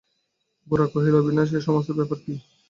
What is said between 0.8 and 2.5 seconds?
কহিল, অবিনাশ, এ-সমস্ত ব্যাপার কী!